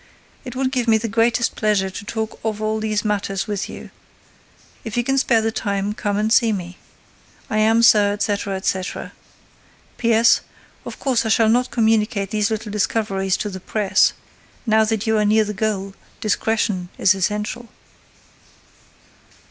[0.43, 3.91] It would give me the greatest pleasure to talk of all these matters with you.
[4.83, 6.79] If you can spare the time, come and see me.
[7.51, 9.11] I am, Sir, etc., etc.
[9.99, 14.13] P.S.—Of course, I shall not communicate these little discoveries to the press.
[14.65, 17.69] Now that you are near the goal, discretion is essential.